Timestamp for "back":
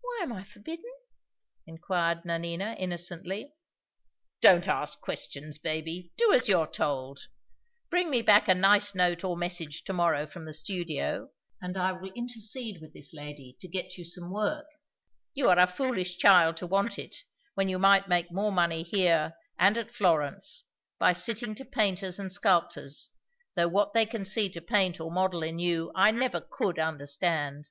8.22-8.46